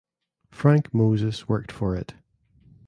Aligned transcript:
Frank 0.49 0.95
Moses 0.95 1.47
worked 1.47 1.71
for 1.71 1.95
it. 1.95 2.15